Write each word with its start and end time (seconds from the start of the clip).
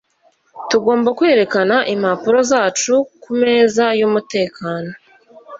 Tugomba 0.69 1.09
kwerekana 1.17 1.75
impapuro 1.93 2.37
zacu 2.51 2.93
kumeza 3.23 3.85
yumutekano. 3.99 4.91